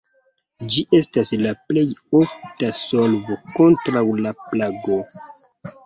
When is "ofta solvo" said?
2.21-3.39